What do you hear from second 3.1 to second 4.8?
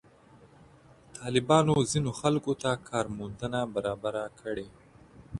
موندنه برابره کړې.